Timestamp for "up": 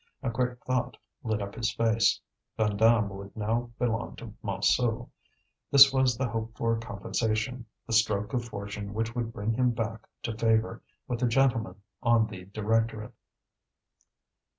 1.43-1.53